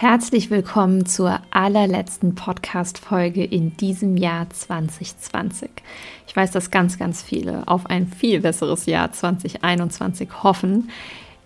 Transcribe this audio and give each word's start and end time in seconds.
Herzlich 0.00 0.48
willkommen 0.48 1.04
zur 1.04 1.40
allerletzten 1.50 2.34
Podcast-Folge 2.34 3.44
in 3.44 3.76
diesem 3.76 4.16
Jahr 4.16 4.48
2020. 4.48 5.68
Ich 6.26 6.34
weiß, 6.34 6.52
dass 6.52 6.70
ganz, 6.70 6.98
ganz 6.98 7.22
viele 7.22 7.68
auf 7.68 7.84
ein 7.84 8.06
viel 8.06 8.40
besseres 8.40 8.86
Jahr 8.86 9.12
2021 9.12 10.42
hoffen. 10.42 10.88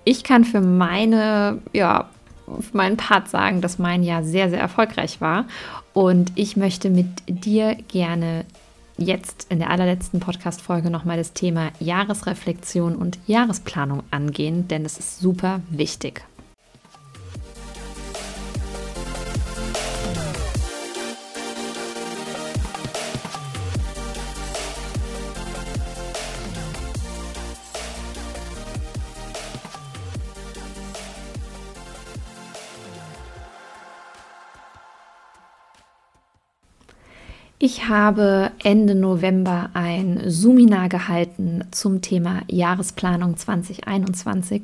Ich 0.04 0.22
kann 0.22 0.44
für 0.44 0.60
meine, 0.60 1.62
ja, 1.72 2.08
für 2.46 2.76
meinen 2.76 2.96
Part 2.96 3.28
sagen, 3.28 3.60
dass 3.60 3.80
mein 3.80 4.04
Jahr 4.04 4.22
sehr, 4.22 4.48
sehr 4.48 4.60
erfolgreich 4.60 5.20
war. 5.20 5.46
Und 5.92 6.30
ich 6.36 6.56
möchte 6.56 6.90
mit 6.90 7.08
dir 7.26 7.74
gerne 7.88 8.44
jetzt 8.96 9.48
in 9.48 9.58
der 9.58 9.70
allerletzten 9.70 10.20
Podcast-Folge 10.20 10.90
nochmal 10.90 11.16
das 11.16 11.32
Thema 11.32 11.72
Jahresreflexion 11.80 12.94
und 12.94 13.18
Jahresplanung 13.26 14.04
angehen, 14.12 14.68
denn 14.68 14.84
es 14.84 14.96
ist 14.96 15.18
super 15.18 15.60
wichtig. 15.70 16.22
Ich 37.76 37.88
habe 37.88 38.52
Ende 38.62 38.94
November 38.94 39.70
ein 39.74 40.20
Seminar 40.26 40.88
gehalten 40.88 41.64
zum 41.72 42.02
Thema 42.02 42.42
Jahresplanung 42.46 43.36
2021 43.36 44.62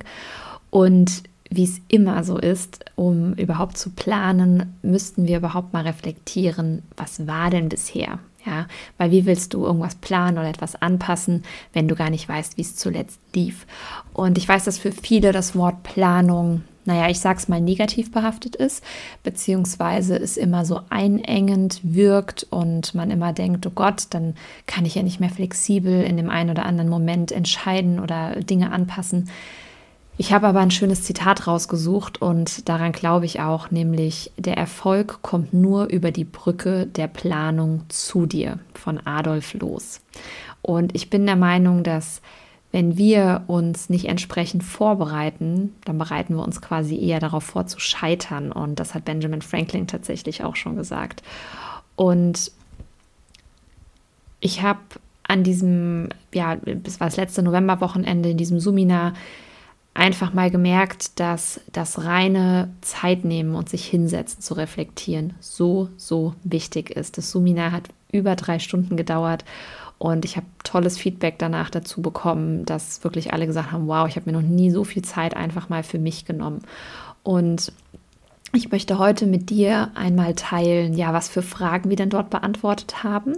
und 0.70 1.24
wie 1.50 1.64
es 1.64 1.80
immer 1.88 2.22
so 2.22 2.38
ist, 2.38 2.84
um 2.94 3.32
überhaupt 3.32 3.78
zu 3.78 3.90
planen, 3.90 4.78
müssten 4.82 5.26
wir 5.26 5.38
überhaupt 5.38 5.72
mal 5.72 5.82
reflektieren, 5.82 6.82
was 6.96 7.26
war 7.26 7.50
denn 7.50 7.68
bisher? 7.68 8.20
Ja, 8.46 8.68
weil 8.96 9.10
wie 9.10 9.26
willst 9.26 9.54
du 9.54 9.64
irgendwas 9.64 9.96
planen 9.96 10.38
oder 10.38 10.48
etwas 10.48 10.80
anpassen, 10.80 11.42
wenn 11.72 11.88
du 11.88 11.96
gar 11.96 12.10
nicht 12.10 12.28
weißt, 12.28 12.58
wie 12.58 12.62
es 12.62 12.76
zuletzt 12.76 13.18
lief? 13.34 13.66
Und 14.12 14.38
ich 14.38 14.48
weiß, 14.48 14.62
dass 14.62 14.78
für 14.78 14.92
viele 14.92 15.32
das 15.32 15.56
Wort 15.56 15.82
Planung 15.82 16.62
naja, 16.90 17.08
ich 17.08 17.20
sag's 17.20 17.46
mal, 17.46 17.60
negativ 17.60 18.10
behaftet 18.10 18.56
ist, 18.56 18.82
beziehungsweise 19.22 20.16
es 20.16 20.36
immer 20.36 20.64
so 20.64 20.80
einengend 20.90 21.78
wirkt 21.84 22.48
und 22.50 22.96
man 22.96 23.12
immer 23.12 23.32
denkt, 23.32 23.64
oh 23.64 23.72
Gott, 23.72 24.08
dann 24.10 24.34
kann 24.66 24.84
ich 24.84 24.96
ja 24.96 25.04
nicht 25.04 25.20
mehr 25.20 25.30
flexibel 25.30 26.02
in 26.02 26.16
dem 26.16 26.30
einen 26.30 26.50
oder 26.50 26.66
anderen 26.66 26.90
Moment 26.90 27.30
entscheiden 27.30 28.00
oder 28.00 28.40
Dinge 28.40 28.72
anpassen. 28.72 29.30
Ich 30.18 30.32
habe 30.32 30.48
aber 30.48 30.58
ein 30.58 30.72
schönes 30.72 31.04
Zitat 31.04 31.46
rausgesucht 31.46 32.20
und 32.20 32.68
daran 32.68 32.90
glaube 32.90 33.24
ich 33.24 33.38
auch, 33.38 33.70
nämlich 33.70 34.32
der 34.36 34.56
Erfolg 34.56 35.22
kommt 35.22 35.54
nur 35.54 35.86
über 35.86 36.10
die 36.10 36.24
Brücke 36.24 36.86
der 36.86 37.06
Planung 37.06 37.84
zu 37.88 38.26
dir 38.26 38.58
von 38.74 38.98
Adolf 39.06 39.54
Loos. 39.54 40.00
Und 40.60 40.92
ich 40.96 41.08
bin 41.08 41.24
der 41.24 41.36
Meinung, 41.36 41.84
dass 41.84 42.20
wenn 42.72 42.96
wir 42.96 43.44
uns 43.48 43.90
nicht 43.90 44.06
entsprechend 44.06 44.62
vorbereiten, 44.62 45.74
dann 45.84 45.98
bereiten 45.98 46.36
wir 46.36 46.44
uns 46.44 46.60
quasi 46.60 46.96
eher 46.98 47.18
darauf 47.18 47.44
vor 47.44 47.66
zu 47.66 47.80
scheitern. 47.80 48.52
Und 48.52 48.78
das 48.78 48.94
hat 48.94 49.04
Benjamin 49.04 49.42
Franklin 49.42 49.88
tatsächlich 49.88 50.44
auch 50.44 50.54
schon 50.54 50.76
gesagt. 50.76 51.22
Und 51.96 52.52
ich 54.38 54.62
habe 54.62 54.80
an 55.24 55.42
diesem, 55.42 56.08
ja, 56.32 56.56
das 56.56 57.00
war 57.00 57.08
das 57.08 57.16
letzte 57.16 57.42
Novemberwochenende 57.42 58.30
in 58.30 58.36
diesem 58.36 58.60
Seminar, 58.60 59.14
einfach 59.92 60.32
mal 60.32 60.50
gemerkt, 60.50 61.18
dass 61.18 61.60
das 61.72 62.04
reine 62.04 62.72
Zeit 62.80 63.24
nehmen 63.24 63.56
und 63.56 63.68
sich 63.68 63.86
hinsetzen 63.86 64.40
zu 64.40 64.54
reflektieren 64.54 65.34
so, 65.40 65.88
so 65.96 66.34
wichtig 66.44 66.90
ist. 66.90 67.18
Das 67.18 67.32
Seminar 67.32 67.72
hat 67.72 67.88
über 68.12 68.36
drei 68.36 68.60
Stunden 68.60 68.96
gedauert 68.96 69.44
und 70.00 70.24
ich 70.24 70.38
habe 70.38 70.46
tolles 70.64 70.96
Feedback 70.96 71.38
danach 71.38 71.68
dazu 71.68 72.00
bekommen, 72.00 72.64
dass 72.64 73.04
wirklich 73.04 73.34
alle 73.34 73.46
gesagt 73.46 73.70
haben, 73.70 73.86
wow, 73.86 74.08
ich 74.08 74.16
habe 74.16 74.30
mir 74.30 74.40
noch 74.40 74.48
nie 74.48 74.70
so 74.70 74.82
viel 74.82 75.02
Zeit 75.02 75.36
einfach 75.36 75.68
mal 75.68 75.82
für 75.82 75.98
mich 75.98 76.24
genommen. 76.24 76.62
Und 77.22 77.70
ich 78.54 78.72
möchte 78.72 78.98
heute 78.98 79.26
mit 79.26 79.50
dir 79.50 79.90
einmal 79.94 80.34
teilen, 80.34 80.94
ja, 80.94 81.12
was 81.12 81.28
für 81.28 81.42
Fragen 81.42 81.90
wir 81.90 81.96
denn 81.96 82.08
dort 82.08 82.30
beantwortet 82.30 83.02
haben. 83.02 83.34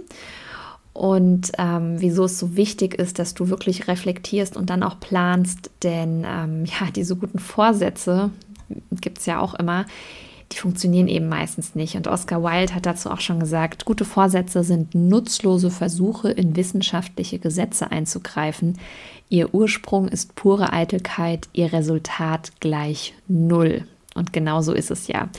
Und 0.93 1.51
ähm, 1.57 1.99
wieso 1.99 2.23
es 2.23 2.39
so 2.39 2.55
wichtig 2.55 2.93
ist, 2.93 3.19
dass 3.19 3.33
du 3.33 3.49
wirklich 3.49 3.89
reflektierst 3.89 4.55
und 4.55 4.69
dann 4.69 4.83
auch 4.83 5.01
planst, 5.01 5.69
denn 5.83 6.25
ähm, 6.25 6.63
ja, 6.63 6.89
diese 6.95 7.17
guten 7.17 7.39
Vorsätze 7.39 8.29
gibt 9.01 9.17
es 9.17 9.25
ja 9.25 9.41
auch 9.41 9.53
immer, 9.53 9.85
die 10.51 10.57
funktionieren 10.57 11.07
eben 11.07 11.29
meistens 11.29 11.75
nicht. 11.75 11.95
Und 11.95 12.07
Oscar 12.07 12.43
Wilde 12.43 12.75
hat 12.75 12.85
dazu 12.85 13.09
auch 13.09 13.21
schon 13.21 13.39
gesagt, 13.39 13.85
gute 13.85 14.05
Vorsätze 14.05 14.63
sind 14.63 14.93
nutzlose 14.93 15.71
Versuche, 15.71 16.29
in 16.29 16.55
wissenschaftliche 16.55 17.39
Gesetze 17.39 17.91
einzugreifen. 17.91 18.77
Ihr 19.29 19.53
Ursprung 19.53 20.07
ist 20.07 20.35
pure 20.35 20.73
Eitelkeit, 20.73 21.47
ihr 21.53 21.73
Resultat 21.73 22.51
gleich 22.59 23.13
null. 23.27 23.87
Und 24.15 24.31
genau 24.31 24.61
so 24.61 24.73
ist 24.73 24.91
es 24.91 25.07
ja. 25.07 25.29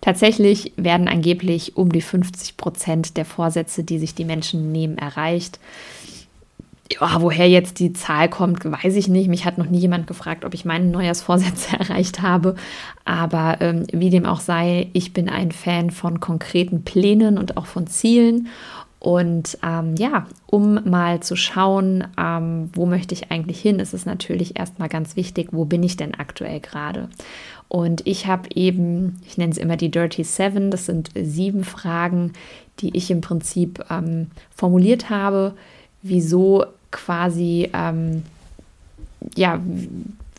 Tatsächlich 0.00 0.72
werden 0.76 1.06
angeblich 1.06 1.76
um 1.76 1.92
die 1.92 2.00
50 2.00 2.56
Prozent 2.56 3.16
der 3.16 3.24
Vorsätze, 3.24 3.84
die 3.84 3.98
sich 3.98 4.14
die 4.14 4.24
Menschen 4.24 4.72
nehmen, 4.72 4.96
erreicht. 4.96 5.60
Ja, 7.00 7.20
woher 7.20 7.48
jetzt 7.48 7.78
die 7.78 7.92
Zahl 7.92 8.28
kommt, 8.28 8.64
weiß 8.64 8.96
ich 8.96 9.08
nicht. 9.08 9.28
Mich 9.28 9.44
hat 9.44 9.56
noch 9.56 9.68
nie 9.68 9.78
jemand 9.78 10.06
gefragt, 10.06 10.44
ob 10.44 10.52
ich 10.52 10.64
meine 10.64 10.86
Neujahrsvorsätze 10.86 11.76
erreicht 11.78 12.22
habe. 12.22 12.56
Aber 13.04 13.58
ähm, 13.60 13.86
wie 13.92 14.10
dem 14.10 14.26
auch 14.26 14.40
sei, 14.40 14.88
ich 14.92 15.12
bin 15.12 15.28
ein 15.28 15.52
Fan 15.52 15.90
von 15.90 16.20
konkreten 16.20 16.84
Plänen 16.84 17.38
und 17.38 17.56
auch 17.56 17.66
von 17.66 17.86
Zielen. 17.86 18.48
Und 18.98 19.58
ähm, 19.64 19.96
ja, 19.96 20.26
um 20.46 20.74
mal 20.88 21.20
zu 21.20 21.34
schauen, 21.34 22.06
ähm, 22.16 22.70
wo 22.72 22.86
möchte 22.86 23.14
ich 23.14 23.32
eigentlich 23.32 23.60
hin, 23.60 23.80
ist 23.80 23.94
es 23.94 24.06
natürlich 24.06 24.58
erstmal 24.58 24.88
ganz 24.88 25.16
wichtig, 25.16 25.48
wo 25.50 25.64
bin 25.64 25.82
ich 25.82 25.96
denn 25.96 26.14
aktuell 26.14 26.60
gerade? 26.60 27.08
Und 27.68 28.06
ich 28.06 28.26
habe 28.26 28.48
eben, 28.54 29.20
ich 29.26 29.38
nenne 29.38 29.50
es 29.50 29.58
immer 29.58 29.76
die 29.76 29.90
Dirty 29.90 30.22
Seven, 30.22 30.70
das 30.70 30.86
sind 30.86 31.10
sieben 31.14 31.64
Fragen, 31.64 32.32
die 32.78 32.96
ich 32.96 33.10
im 33.10 33.22
Prinzip 33.22 33.84
ähm, 33.90 34.30
formuliert 34.54 35.10
habe, 35.10 35.54
wieso 36.02 36.64
quasi, 36.92 37.68
ähm, 37.72 38.22
ja, 39.36 39.60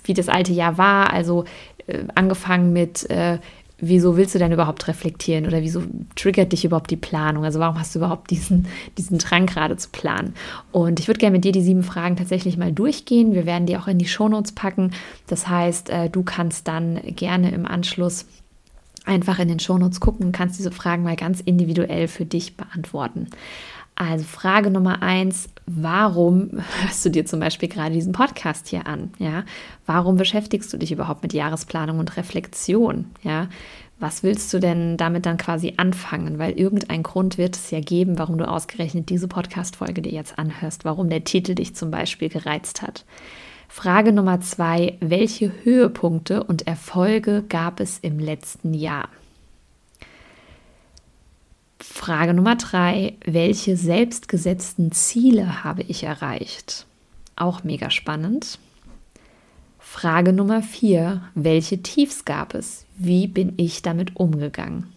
wie 0.04 0.14
das 0.14 0.30
alte 0.30 0.54
Jahr 0.54 0.78
war. 0.78 1.12
Also 1.12 1.46
äh, 1.88 2.04
angefangen 2.16 2.72
mit, 2.72 3.10
äh, 3.10 3.40
wieso 3.80 4.16
willst 4.16 4.34
du 4.34 4.40
denn 4.40 4.52
überhaupt 4.52 4.88
reflektieren 4.88 5.46
oder 5.46 5.62
wieso 5.62 5.84
triggert 6.16 6.54
dich 6.54 6.64
überhaupt 6.64 6.92
die 6.92 6.96
Planung? 6.96 7.44
Also 7.44 7.60
warum 7.60 7.78
hast 7.78 7.94
du 7.94 8.00
überhaupt 8.00 8.32
diesen, 8.32 8.68
diesen 8.98 9.18
Drang 9.18 9.46
gerade 9.46 9.76
zu 9.76 9.90
planen? 9.90 10.34
Und 10.72 11.00
ich 11.00 11.08
würde 11.08 11.20
gerne 11.20 11.36
mit 11.36 11.44
dir 11.44 11.52
die 11.52 11.62
sieben 11.62 11.84
Fragen 11.84 12.16
tatsächlich 12.16 12.56
mal 12.58 12.72
durchgehen. 12.72 13.34
Wir 13.34 13.46
werden 13.46 13.66
die 13.66 13.78
auch 13.78 13.88
in 13.88 13.98
die 13.98 14.08
Shownotes 14.08 14.54
packen. 14.54 14.92
Das 15.28 15.48
heißt, 15.50 15.90
äh, 15.90 16.10
du 16.10 16.24
kannst 16.24 16.68
dann 16.68 17.00
gerne 17.16 17.52
im 17.52 17.66
Anschluss 17.66 18.26
einfach 19.06 19.40
in 19.40 19.50
den 19.50 19.60
Shownotes 19.60 20.00
gucken 20.00 20.28
und 20.28 20.32
kannst 20.32 20.58
diese 20.58 20.72
Fragen 20.72 21.04
mal 21.04 21.18
ganz 21.18 21.42
individuell 21.42 22.08
für 22.08 22.26
dich 22.26 22.56
beantworten. 22.56 23.28
Also 23.96 24.24
Frage 24.24 24.72
Nummer 24.72 25.02
eins, 25.02 25.50
warum 25.66 26.62
hörst 26.82 27.06
du 27.06 27.10
dir 27.10 27.26
zum 27.26 27.40
Beispiel 27.40 27.70
gerade 27.70 27.94
diesen 27.94 28.14
Podcast 28.14 28.68
hier 28.68 28.88
an? 28.88 29.12
Ja, 29.20 29.44
warum 29.86 30.18
beschäftigst 30.18 30.72
du 30.74 30.78
dich 30.78 30.92
überhaupt 30.92 31.24
mit 31.24 31.34
Jahresplanung 31.34 32.00
und 32.00 32.18
Reflexion? 32.18 33.06
Ja, 33.24 33.48
was 34.00 34.24
willst 34.24 34.54
du 34.54 34.60
denn 34.60 34.98
damit 34.98 35.26
dann 35.26 35.38
quasi 35.38 35.76
anfangen? 35.78 36.38
Weil 36.38 36.54
irgendein 36.54 37.04
Grund 37.04 37.38
wird 37.38 37.56
es 37.56 37.72
ja 37.72 37.80
geben, 37.80 38.20
warum 38.20 38.38
du 38.38 38.48
ausgerechnet 38.48 39.10
diese 39.10 39.28
Podcast-Folge 39.28 40.02
dir 40.02 40.12
jetzt 40.12 40.38
anhörst, 40.38 40.84
warum 40.84 41.10
der 41.10 41.24
Titel 41.24 41.56
dich 41.56 41.76
zum 41.76 41.92
Beispiel 41.92 42.30
gereizt 42.30 42.82
hat. 42.82 43.06
Frage 43.70 44.12
Nummer 44.12 44.42
zwei, 44.42 44.98
welche 45.00 45.52
Höhepunkte 45.64 46.44
und 46.44 46.68
Erfolge 46.68 47.44
gab 47.48 47.80
es 47.80 47.98
im 48.00 48.20
letzten 48.20 48.74
Jahr? 48.74 49.08
Frage 51.86 52.34
Nummer 52.34 52.56
drei, 52.56 53.18
welche 53.26 53.76
selbstgesetzten 53.76 54.94
Ziele 54.94 55.66
habe 55.66 55.82
ich 55.82 56.04
erreicht? 56.04 56.86
Auch 57.36 57.66
mega 57.66 57.90
spannend. 57.90 58.58
Frage 59.80 60.32
Nummer 60.32 60.64
vier, 60.64 61.24
welche 61.36 61.84
Tiefs 61.84 62.24
gab 62.24 62.54
es? 62.54 62.86
Wie 62.96 63.28
bin 63.28 63.54
ich 63.58 63.82
damit 63.82 64.16
umgegangen? 64.16 64.94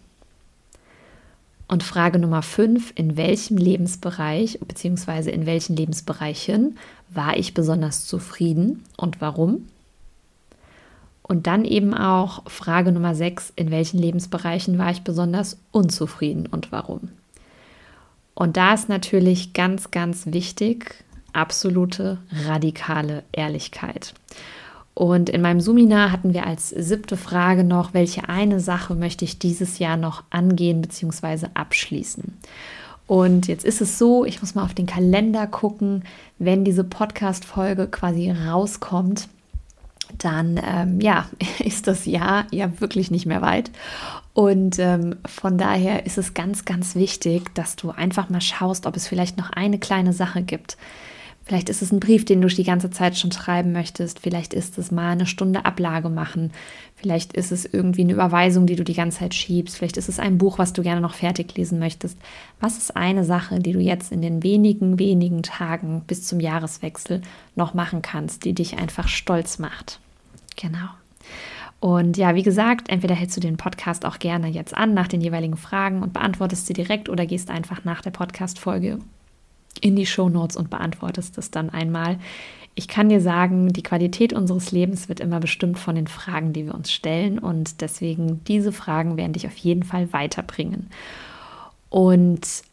Und 1.67 1.83
Frage 1.83 2.19
Nummer 2.19 2.41
fünf, 2.41 2.93
in 2.95 3.17
welchem 3.17 3.57
Lebensbereich 3.57 4.57
bzw. 4.65 5.29
in 5.29 5.45
welchen 5.45 5.75
Lebensbereichen 5.75 6.77
war 7.09 7.35
ich 7.35 7.53
besonders 7.53 8.07
zufrieden 8.07 8.85
und 8.95 9.19
warum? 9.19 9.67
Und 11.27 11.47
dann 11.47 11.65
eben 11.65 11.93
auch 11.93 12.49
Frage 12.49 12.91
Nummer 12.91 13.13
6, 13.13 13.53
in 13.55 13.69
welchen 13.69 13.99
Lebensbereichen 13.99 14.77
war 14.77 14.91
ich 14.91 15.01
besonders 15.01 15.59
unzufrieden 15.71 16.45
und 16.47 16.71
warum? 16.71 17.09
Und 18.33 18.55
da 18.55 18.73
ist 18.73 18.87
natürlich 18.87 19.53
ganz, 19.53 19.91
ganz 19.91 20.27
wichtig, 20.27 21.03
absolute 21.33 22.19
radikale 22.45 23.23
Ehrlichkeit. 23.31 24.13
Und 24.93 25.29
in 25.29 25.41
meinem 25.41 25.61
Suminar 25.61 26.11
hatten 26.11 26.33
wir 26.33 26.47
als 26.47 26.69
siebte 26.69 27.17
Frage 27.17 27.63
noch, 27.63 27.93
welche 27.93 28.29
eine 28.29 28.59
Sache 28.59 28.95
möchte 28.95 29.25
ich 29.25 29.37
dieses 29.37 29.79
Jahr 29.79 29.97
noch 29.97 30.23
angehen 30.29 30.81
bzw. 30.81 31.47
abschließen. 31.53 32.37
Und 33.05 33.47
jetzt 33.47 33.63
ist 33.63 33.81
es 33.81 33.97
so, 33.97 34.25
ich 34.25 34.41
muss 34.41 34.55
mal 34.55 34.63
auf 34.63 34.73
den 34.73 34.85
Kalender 34.85 35.47
gucken, 35.47 36.03
wenn 36.39 36.65
diese 36.65 36.83
Podcast-Folge 36.83 37.87
quasi 37.87 38.31
rauskommt, 38.31 39.29
dann 40.17 40.59
ähm, 40.63 40.99
ja, 40.99 41.27
ist 41.59 41.87
das 41.87 42.05
Jahr 42.05 42.45
ja 42.51 42.79
wirklich 42.79 43.11
nicht 43.11 43.25
mehr 43.25 43.41
weit. 43.41 43.71
Und 44.33 44.77
ähm, 44.77 45.15
von 45.25 45.57
daher 45.57 46.05
ist 46.05 46.17
es 46.17 46.33
ganz, 46.33 46.65
ganz 46.65 46.95
wichtig, 46.95 47.53
dass 47.55 47.75
du 47.75 47.89
einfach 47.89 48.29
mal 48.29 48.41
schaust, 48.41 48.85
ob 48.85 48.95
es 48.95 49.07
vielleicht 49.07 49.37
noch 49.37 49.49
eine 49.49 49.79
kleine 49.79 50.13
Sache 50.13 50.43
gibt. 50.43 50.77
Vielleicht 51.47 51.69
ist 51.69 51.81
es 51.81 51.93
ein 51.93 52.01
Brief, 52.01 52.25
den 52.25 52.41
du 52.41 52.47
die 52.49 52.65
ganze 52.65 52.89
Zeit 52.89 53.17
schon 53.17 53.31
schreiben 53.31 53.71
möchtest. 53.71 54.19
Vielleicht 54.19 54.53
ist 54.53 54.77
es 54.77 54.91
mal 54.91 55.11
eine 55.11 55.25
Stunde 55.25 55.63
Ablage 55.63 56.09
machen. 56.09 56.51
Vielleicht 56.93 57.31
ist 57.31 57.53
es 57.53 57.63
irgendwie 57.63 58.01
eine 58.01 58.13
Überweisung, 58.13 58.65
die 58.65 58.75
du 58.75 58.83
die 58.83 58.93
ganze 58.93 59.19
Zeit 59.19 59.33
schiebst. 59.33 59.77
Vielleicht 59.77 59.95
ist 59.95 60.09
es 60.09 60.19
ein 60.19 60.37
Buch, 60.37 60.57
was 60.57 60.73
du 60.73 60.83
gerne 60.83 60.99
noch 60.99 61.13
fertig 61.13 61.55
lesen 61.55 61.79
möchtest. 61.79 62.17
Was 62.59 62.77
ist 62.77 62.97
eine 62.97 63.23
Sache, 63.23 63.59
die 63.59 63.71
du 63.71 63.79
jetzt 63.79 64.11
in 64.11 64.21
den 64.21 64.43
wenigen, 64.43 64.99
wenigen 64.99 65.41
Tagen 65.41 66.03
bis 66.05 66.25
zum 66.25 66.41
Jahreswechsel 66.41 67.21
noch 67.55 67.73
machen 67.73 68.01
kannst, 68.01 68.43
die 68.43 68.53
dich 68.53 68.77
einfach 68.77 69.07
stolz 69.07 69.57
macht? 69.57 70.01
Genau. 70.57 70.89
Und 71.79 72.17
ja, 72.17 72.35
wie 72.35 72.43
gesagt, 72.43 72.89
entweder 72.89 73.15
hältst 73.15 73.37
du 73.37 73.41
den 73.41 73.57
Podcast 73.57 74.03
auch 74.03 74.19
gerne 74.19 74.47
jetzt 74.47 74.75
an 74.75 74.93
nach 74.93 75.07
den 75.07 75.21
jeweiligen 75.21 75.57
Fragen 75.57 76.01
und 76.01 76.11
beantwortest 76.11 76.65
sie 76.65 76.73
direkt 76.73 77.07
oder 77.07 77.25
gehst 77.25 77.49
einfach 77.49 77.83
nach 77.83 78.01
der 78.01 78.11
Podcast-Folge 78.11 78.99
in 79.79 79.95
die 79.95 80.07
Show 80.07 80.27
Notes 80.27 80.57
und 80.57 80.71
beantwortest 80.71 81.37
es 81.37 81.51
dann 81.51 81.69
einmal. 81.69 82.17
Ich 82.73 82.87
kann 82.87 83.09
dir 83.09 83.21
sagen, 83.21 83.73
die 83.73 83.83
Qualität 83.83 84.33
unseres 84.33 84.71
Lebens 84.71 85.07
wird 85.07 85.19
immer 85.19 85.39
bestimmt 85.39 85.77
von 85.77 85.95
den 85.95 86.07
Fragen, 86.07 86.53
die 86.53 86.65
wir 86.65 86.75
uns 86.75 86.91
stellen 86.91 87.37
und 87.39 87.81
deswegen 87.81 88.43
diese 88.45 88.71
Fragen 88.71 89.17
werden 89.17 89.33
dich 89.33 89.47
auf 89.47 89.57
jeden 89.57 89.83
Fall 89.83 90.11
weiterbringen. 90.13 90.89
Und 91.89 92.63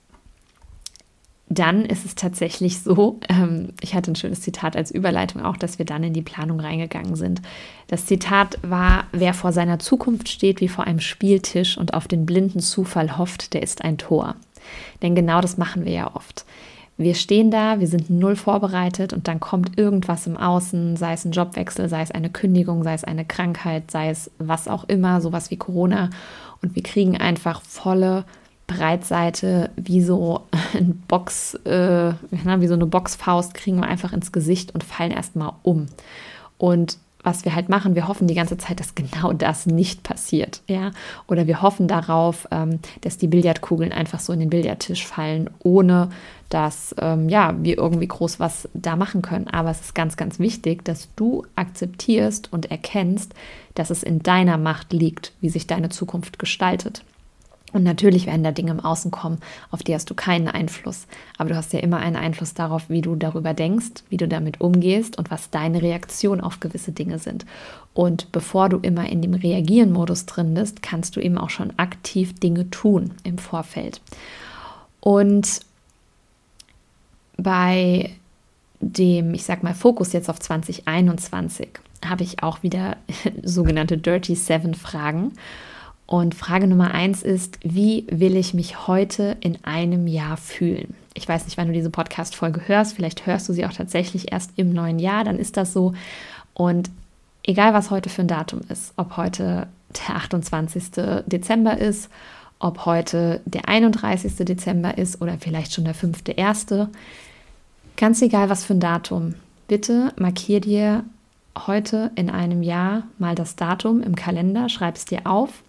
dann 1.59 1.85
ist 1.85 2.05
es 2.05 2.15
tatsächlich 2.15 2.81
so, 2.81 3.21
ähm, 3.29 3.71
ich 3.81 3.95
hatte 3.95 4.13
ein 4.13 4.17
schönes 4.17 4.41
Zitat 4.41 4.77
als 4.77 4.91
Überleitung 4.91 5.43
auch, 5.43 5.57
dass 5.57 5.79
wir 5.79 5.87
dann 5.87 6.05
in 6.05 6.13
die 6.13 6.23
Planung 6.23 6.61
reingegangen 6.61 7.17
sind. 7.17 7.43
Das 7.89 8.07
Zitat 8.07 8.59
war, 8.63 9.05
wer 9.13 9.35
vor 9.35 9.53
seiner 9.53 9.79
Zukunft 9.79 10.29
steht 10.29 10.61
wie 10.61 10.69
vor 10.69 10.85
einem 10.85 11.01
Spieltisch 11.01 11.79
und 11.79 11.95
auf 11.95 12.09
den 12.09 12.27
blinden 12.27 12.61
Zufall 12.61 13.19
hofft, 13.19 13.55
der 13.55 13.63
ist 13.63 13.85
ein 13.85 13.99
Tor. 13.99 14.37
Denn 15.03 15.15
genau 15.15 15.41
das 15.41 15.59
machen 15.59 15.85
wir 15.85 15.93
ja 15.93 16.15
oft. 16.15 16.45
Wir 16.97 17.15
stehen 17.15 17.51
da, 17.51 17.81
wir 17.81 17.89
sind 17.89 18.09
null 18.09 18.37
vorbereitet 18.37 19.13
und 19.13 19.27
dann 19.27 19.41
kommt 19.41 19.77
irgendwas 19.79 20.29
im 20.29 20.37
Außen, 20.37 20.97
sei 20.97 21.15
es 21.15 21.25
ein 21.25 21.33
Jobwechsel, 21.33 21.89
sei 21.89 22.03
es 22.03 22.13
eine 22.13 22.31
Kündigung, 22.31 22.85
sei 22.85 22.95
es 22.95 23.03
eine 23.03 23.25
Krankheit, 23.25 23.91
sei 23.91 24.11
es 24.11 24.31
was 24.39 24.69
auch 24.69 24.85
immer, 24.85 25.21
sowas 25.21 25.51
wie 25.51 25.57
Corona. 25.57 26.11
Und 26.63 26.77
wir 26.77 26.85
kriegen 26.85 27.17
einfach 27.17 27.63
volle 27.63 28.25
Breitseite 28.67 29.71
wie 29.77 30.03
so 30.03 30.43
ein 30.75 31.03
Box, 31.09 31.55
äh, 31.65 32.13
wie 32.31 32.67
so 32.67 32.75
eine 32.75 32.87
Boxfaust 32.87 33.55
kriegen 33.55 33.79
wir 33.79 33.89
einfach 33.89 34.13
ins 34.13 34.33
Gesicht 34.33 34.73
und 34.75 34.85
fallen 34.85 35.11
erstmal 35.11 35.53
um. 35.63 35.87
Und 36.59 36.99
was 37.25 37.47
wir 37.47 37.55
halt 37.55 37.71
machen, 37.71 37.95
wir 37.95 38.07
hoffen 38.07 38.29
die 38.29 38.35
ganze 38.35 38.59
Zeit, 38.59 38.79
dass 38.79 38.95
genau 38.95 39.33
das 39.33 39.65
nicht 39.65 40.03
passiert, 40.03 40.61
ja. 40.69 40.91
Oder 41.27 41.47
wir 41.47 41.63
hoffen 41.63 41.89
darauf, 41.89 42.47
ähm, 42.51 42.81
dass 43.01 43.17
die 43.17 43.29
Billardkugeln 43.29 43.93
einfach 43.93 44.21
so 44.21 44.33
in 44.33 44.41
den 44.41 44.51
Billardtisch 44.51 45.07
fallen, 45.07 45.49
ohne 45.61 46.11
dass 46.51 46.95
ähm, 47.01 47.31
ja 47.31 47.55
wir 47.59 47.79
irgendwie 47.79 48.07
groß 48.07 48.41
was 48.41 48.69
da 48.75 48.95
machen 48.95 49.23
können. 49.23 49.49
Aber 49.49 49.71
es 49.71 49.81
ist 49.81 49.95
ganz, 49.95 50.19
ganz 50.19 50.39
wichtig, 50.39 50.85
dass 50.85 51.09
du 51.17 51.45
akzeptierst 51.57 52.53
und 52.53 52.71
erkennst, 52.71 53.35
dass 53.75 53.89
es 53.89 54.03
in 54.03 54.23
deiner 54.23 54.59
Macht 54.59 54.93
liegt, 54.93 55.33
wie 55.41 55.49
sich 55.49 55.67
deine 55.67 55.89
Zukunft 55.89 56.39
gestaltet. 56.39 57.05
Und 57.75 57.83
natürlich 57.83 58.27
werden 58.27 58.45
da 58.45 58.53
Dinge 58.53 58.71
im 58.71 58.81
Außen 58.81 59.11
kommen, 59.11 59.39
auf 59.71 59.83
die 59.83 59.95
hast 59.95 60.09
du 60.09 60.15
keinen 60.15 60.47
Einfluss. 60.49 61.07
Aber 61.37 61.51
du 61.51 61.57
hast 61.57 61.73
ja 61.73 61.81
immer 61.81 61.99
einen 61.99 62.15
Einfluss 62.15 62.55
darauf, 62.55 62.89
wie 62.89 63.03
du 63.03 63.17
darüber 63.17 63.53
denkst, 63.53 64.05
wie 64.09 64.17
du 64.17 64.29
damit 64.29 64.61
umgehst 64.61 65.19
und 65.19 65.31
was 65.33 65.51
deine 65.51 65.83
Reaktion 65.83 66.41
auf 66.41 66.61
gewisse 66.61 66.93
Dinge 66.93 67.19
sind. 67.19 67.45
Und 67.93 68.31
bevor 68.31 68.69
du 68.69 68.79
immer 68.79 69.09
in 69.09 69.23
dem 69.23 69.35
Reagieren-Modus 69.35 70.25
drin 70.27 70.55
bist, 70.55 70.83
kannst 70.83 71.17
du 71.17 71.21
eben 71.21 71.37
auch 71.37 71.51
schon 71.51 71.77
aktiv 71.77 72.39
Dinge 72.39 72.71
tun 72.71 73.11
im 73.25 73.39
Vorfeld. 73.39 74.01
Und 75.01 75.61
bei 77.37 78.11
dem, 78.79 79.35
ich 79.35 79.45
sag 79.45 79.65
mal, 79.65 79.75
Fokus 79.75 80.13
jetzt 80.13 80.31
auf 80.31 80.39
2021 80.39 81.69
habe 82.05 82.23
ich 82.23 82.45
auch 82.45 82.63
wieder 82.63 82.99
sogenannte 83.43 83.99
Dirty 83.99 84.37
Seven 84.37 84.75
Fragen. 84.75 85.33
Und 86.07 86.35
Frage 86.35 86.67
Nummer 86.67 86.93
eins 86.93 87.23
ist, 87.23 87.59
wie 87.63 88.07
will 88.11 88.37
ich 88.37 88.53
mich 88.53 88.87
heute 88.87 89.37
in 89.41 89.65
einem 89.65 90.07
Jahr 90.07 90.37
fühlen? 90.37 90.95
Ich 91.15 91.27
weiß 91.27 91.45
nicht, 91.45 91.57
wann 91.57 91.69
du 91.69 91.73
diese 91.73 91.91
Podcast-Folge 91.91 92.63
hörst. 92.67 92.95
Vielleicht 92.95 93.27
hörst 93.27 93.49
du 93.49 93.53
sie 93.53 93.65
auch 93.65 93.73
tatsächlich 93.73 94.33
erst 94.33 94.51
im 94.57 94.73
neuen 94.73 94.99
Jahr. 94.99 95.25
Dann 95.25 95.39
ist 95.39 95.57
das 95.57 95.73
so. 95.73 95.95
Und 96.53 96.91
egal, 97.43 97.73
was 97.73 97.91
heute 97.91 98.11
für 98.11 98.23
ein 98.23 98.29
Datum 98.29 98.61
ist, 98.69 98.93
ob 98.97 99.17
heute 99.17 99.69
der 100.09 100.17
28. 100.17 101.23
Dezember 101.27 101.79
ist, 101.79 102.11
ob 102.59 102.85
heute 102.85 103.41
der 103.47 103.69
31. 103.69 104.37
Dezember 104.37 104.99
ist 104.99 105.23
oder 105.23 105.39
vielleicht 105.39 105.73
schon 105.73 105.85
der 105.85 105.95
5.1., 105.95 106.89
ganz 107.97 108.21
egal, 108.23 108.51
was 108.51 108.65
für 108.65 108.75
ein 108.75 108.81
Datum, 108.81 109.35
bitte 109.69 110.13
markier 110.17 110.61
dir 110.61 111.05
heute 111.67 112.11
in 112.17 112.29
einem 112.29 112.63
Jahr 112.63 113.05
mal 113.19 113.35
das 113.35 113.57
Datum 113.57 114.03
im 114.03 114.17
Kalender, 114.17 114.69
schreib 114.69 114.97
es 114.97 115.05
dir 115.05 115.27
auf 115.27 115.63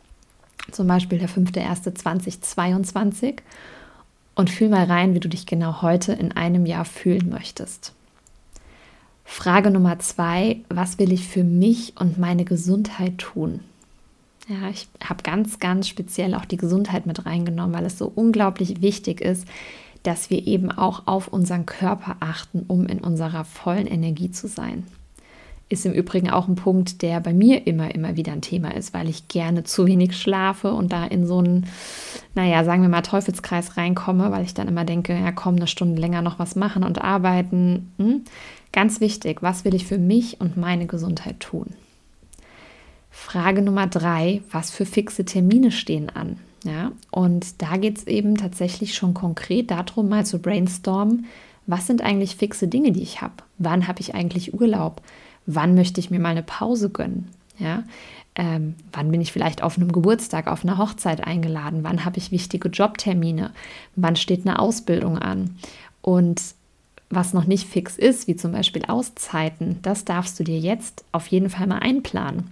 zum 0.72 0.88
Beispiel 0.88 1.20
der 1.20 1.30
5.1.2022 1.30 3.40
und 4.36 4.50
fühl 4.50 4.70
mal 4.70 4.86
rein, 4.86 5.14
wie 5.14 5.20
du 5.20 5.30
dich 5.30 5.46
genau 5.46 5.82
heute 5.82 6.14
in 6.14 6.32
einem 6.32 6.66
Jahr 6.66 6.86
fühlen 6.86 7.30
möchtest. 7.30 7.94
Frage 9.24 9.72
Nummer 9.72 10.00
zwei, 10.00 10.62
was 10.70 11.00
will 11.00 11.12
ich 11.12 11.28
für 11.28 11.44
mich 11.44 11.94
und 12.00 12.18
meine 12.18 12.46
Gesundheit 12.46 13.18
tun? 13.18 13.62
Ja, 14.48 14.70
ich 14.70 14.88
habe 15.04 15.24
ganz, 15.24 15.60
ganz 15.60 15.88
speziell 15.88 16.36
auch 16.36 16.46
die 16.46 16.58
Gesundheit 16.58 17.08
mit 17.08 17.26
reingenommen, 17.26 17.76
weil 17.76 17.86
es 17.86 17.98
so 17.98 18.12
unglaublich 18.14 18.82
wichtig 18.82 19.22
ist, 19.22 19.48
dass 20.04 20.30
wir 20.30 20.46
eben 20.46 20.72
auch 20.72 21.08
auf 21.08 21.30
unseren 21.30 21.66
Körper 21.66 22.18
achten, 22.20 22.64
um 22.68 22.86
in 22.86 23.00
unserer 23.00 23.44
vollen 23.44 23.88
Energie 23.88 24.30
zu 24.30 24.48
sein. 24.48 24.86
Ist 25.68 25.86
im 25.86 25.94
Übrigen 25.94 26.30
auch 26.30 26.48
ein 26.48 26.56
Punkt, 26.56 27.01
der 27.01 27.20
bei 27.20 27.34
mir 27.34 27.66
immer, 27.66 27.94
immer 27.96 28.16
wieder 28.16 28.34
ein 28.34 28.42
Thema 28.42 28.75
ist, 28.75 28.94
weil 28.94 29.10
ich 29.10 29.28
gerne 29.28 29.63
zu 29.63 29.88
wenig 29.88 30.16
schlafe 30.16 30.72
und 30.72 30.92
da 30.92 31.06
in 31.06 31.25
so 31.25 31.39
einen, 31.39 31.66
naja, 32.36 32.63
sagen 32.63 32.84
wir 32.84 32.89
mal, 32.89 33.01
Teufelskreis 33.01 33.75
reinkomme, 33.75 34.32
weil 34.32 34.44
ich 34.44 34.54
dann 34.54 34.68
immer 34.68 34.86
denke, 34.86 35.13
ja, 35.13 35.32
komm, 35.32 35.56
eine 35.56 35.66
Stunde 35.66 36.00
länger 36.00 36.22
noch 36.22 36.38
was 36.38 36.56
machen 36.56 36.84
und 36.84 37.01
arbeiten. 37.01 37.92
Hm? 37.98 38.22
Ganz 38.72 39.01
wichtig, 39.01 39.42
was 39.42 39.66
will 39.66 39.74
ich 39.74 39.88
für 39.88 39.98
mich 39.98 40.39
und 40.39 40.56
meine 40.56 40.86
Gesundheit 40.86 41.39
tun? 41.39 41.68
Frage 43.10 43.62
Nummer 43.62 43.88
drei, 43.88 44.44
was 44.51 44.70
für 44.70 44.86
fixe 44.86 45.25
Termine 45.25 45.72
stehen 45.72 46.10
an? 46.10 46.38
Ja, 46.66 46.92
und 47.12 47.62
da 47.62 47.78
geht 47.78 48.00
es 48.00 48.08
eben 48.08 48.38
tatsächlich 48.38 48.96
schon 48.96 49.13
konkret 49.13 49.72
darum, 49.72 50.10
mal 50.10 50.25
zu 50.25 50.39
brainstormen, 50.39 51.25
was 51.68 51.88
sind 51.88 52.01
eigentlich 52.01 52.36
fixe 52.36 52.68
Dinge, 52.68 52.92
die 52.92 53.01
ich 53.01 53.22
habe? 53.22 53.36
Wann 53.58 53.88
habe 53.88 54.01
ich 54.01 54.16
eigentlich 54.16 54.54
Urlaub? 54.54 55.01
Wann 55.46 55.75
möchte 55.75 56.00
ich 56.00 56.10
mir 56.10 56.20
mal 56.20 56.30
eine 56.30 56.44
Pause 56.44 56.90
gönnen? 56.90 57.30
Ja, 57.58 57.84
ähm, 58.36 58.75
wann 58.92 59.12
bin 59.12 59.22
ich 59.22 59.32
vielleicht 59.32 59.64
auf 59.64 59.78
einem 59.78 59.92
Geburtstag, 59.92 60.48
auf 60.48 60.64
einer 60.64 60.78
Hochzeit 60.78 61.25
eingeladen? 61.25 61.84
Wann 61.84 62.04
habe 62.04 62.18
ich 62.18 62.32
wichtige 62.32 62.68
Jobtermine? 62.68 63.52
Wann 63.96 64.18
steht 64.18 64.46
eine 64.46 64.60
Ausbildung 64.60 65.18
an? 65.18 65.56
Und 66.02 66.42
was 67.10 67.34
noch 67.34 67.46
nicht 67.46 67.68
fix 67.68 67.98
ist, 67.98 68.28
wie 68.28 68.36
zum 68.36 68.52
Beispiel 68.52 68.86
Auszeiten, 68.86 69.80
das 69.84 70.06
darfst 70.06 70.40
du 70.40 70.44
dir 70.44 70.60
jetzt 70.60 71.06
auf 71.12 71.28
jeden 71.28 71.50
Fall 71.50 71.68
mal 71.68 71.80
einplanen. 71.80 72.50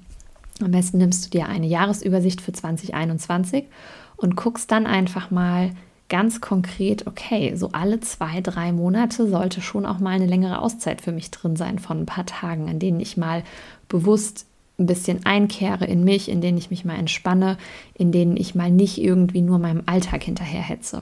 Am 0.62 0.72
besten 0.72 1.00
nimmst 1.00 1.26
du 1.26 1.30
dir 1.32 1.48
eine 1.48 1.68
Jahresübersicht 1.68 2.40
für 2.40 2.54
2021 2.54 3.66
und 4.16 4.36
guckst 4.36 4.72
dann 4.72 4.86
einfach 4.86 5.32
mal, 5.32 5.72
ganz 6.14 6.42
konkret, 6.42 7.08
okay, 7.08 7.56
so 7.56 7.70
alle 7.72 8.00
zwei, 8.00 8.40
drei 8.40 8.72
Monate 8.72 9.28
sollte 9.28 9.62
schon 9.62 9.88
auch 9.88 9.98
mal 9.98 10.12
eine 10.12 10.28
längere 10.28 10.62
Auszeit 10.62 11.02
für 11.02 11.12
mich 11.12 11.32
drin 11.32 11.56
sein 11.56 11.80
von 11.80 12.02
ein 12.02 12.06
paar 12.06 12.28
Tagen, 12.28 12.68
in 12.68 12.78
denen 12.78 13.00
ich 13.00 13.18
mal 13.18 13.42
bewusst 13.90 14.46
ein 14.78 14.86
bisschen 14.86 15.26
einkehre 15.26 15.86
in 15.86 16.04
mich, 16.04 16.30
in 16.30 16.40
denen 16.40 16.60
ich 16.60 16.70
mich 16.70 16.86
mal 16.86 17.00
entspanne, 17.00 17.58
in 17.96 18.12
denen 18.12 18.38
ich 18.38 18.54
mal 18.54 18.70
nicht 18.70 19.02
irgendwie 19.02 19.42
nur 19.42 19.58
meinem 19.58 19.82
Alltag 19.88 20.22
hinterherhetze. 20.22 21.02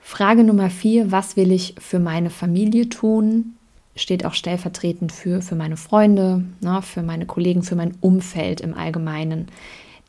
Frage 0.00 0.42
Nummer 0.42 0.70
vier, 0.70 1.12
was 1.12 1.36
will 1.36 1.52
ich 1.52 1.74
für 1.78 1.98
meine 1.98 2.30
Familie 2.30 2.88
tun? 2.88 3.56
Steht 3.94 4.24
auch 4.24 4.32
stellvertretend 4.32 5.12
für, 5.12 5.42
für 5.42 5.54
meine 5.54 5.76
Freunde, 5.76 6.46
ne, 6.62 6.80
für 6.80 7.02
meine 7.02 7.26
Kollegen, 7.26 7.62
für 7.62 7.76
mein 7.76 7.92
Umfeld 8.00 8.62
im 8.62 8.72
Allgemeinen. 8.72 9.48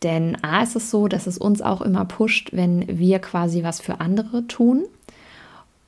Denn 0.04 0.38
A 0.44 0.62
ist 0.62 0.75
es 0.75 0.92
so, 0.92 1.08
dass 1.08 1.27
es 1.27 1.38
uns 1.38 1.62
auch 1.62 1.82
immer 1.82 2.06
pusht, 2.06 2.50
wenn 2.54 2.86
wir 3.00 3.20
quasi 3.20 3.63
was 3.63 3.82
für 3.82 4.00
andere 4.00 4.46
tun. 4.48 4.84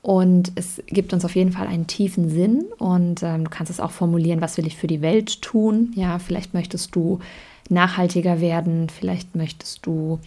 Und 0.02 0.52
es 0.54 0.82
gibt 0.86 1.12
uns 1.12 1.24
auf 1.24 1.36
jeden 1.36 1.52
Fall 1.52 1.66
einen 1.66 1.86
tiefen 1.86 2.30
Sinn 2.30 2.64
und 2.78 3.22
ähm, 3.22 3.44
du 3.44 3.50
kannst 3.50 3.70
es 3.70 3.80
auch 3.80 3.90
formulieren, 3.90 4.40
was 4.40 4.56
will 4.56 4.66
ich 4.66 4.76
für 4.76 4.86
die 4.86 5.02
Welt 5.02 5.42
tun? 5.42 5.92
Ja, 5.94 6.18
vielleicht 6.18 6.54
möchtest 6.54 6.96
du 6.96 7.20
nachhaltiger 7.68 8.40
werden, 8.40 8.88
vielleicht 8.88 9.36
möchtest 9.36 9.84
du 9.84 10.18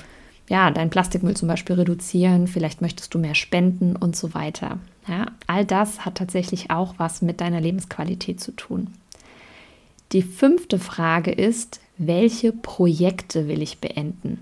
ja, 0.47 0.69
deinen 0.71 0.89
Plastikmüll 0.89 1.35
zum 1.35 1.47
Beispiel 1.47 1.77
reduzieren, 1.77 2.47
vielleicht 2.47 2.81
möchtest 2.81 3.13
du 3.13 3.19
mehr 3.19 3.35
spenden 3.35 3.95
und 3.95 4.15
so 4.15 4.33
weiter. 4.33 4.77
Ja, 5.07 5.27
all 5.47 5.65
das 5.65 6.05
hat 6.05 6.15
tatsächlich 6.15 6.69
auch 6.69 6.95
was 6.97 7.21
mit 7.21 7.41
deiner 7.41 7.61
Lebensqualität 7.61 8.39
zu 8.39 8.51
tun. 8.51 8.93
Die 10.11 10.21
fünfte 10.21 10.79
Frage 10.79 11.31
ist, 11.31 11.79
welche 12.07 12.51
Projekte 12.51 13.47
will 13.47 13.61
ich 13.61 13.79
beenden? 13.79 14.39